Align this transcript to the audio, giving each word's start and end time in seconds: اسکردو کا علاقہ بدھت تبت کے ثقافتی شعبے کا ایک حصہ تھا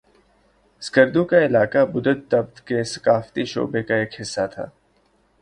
اسکردو 0.81 1.23
کا 1.25 1.43
علاقہ 1.45 1.85
بدھت 1.85 2.29
تبت 2.31 2.61
کے 2.67 2.83
ثقافتی 2.83 3.45
شعبے 3.45 3.83
کا 3.83 3.95
ایک 3.95 4.19
حصہ 4.21 4.47
تھا 4.53 4.65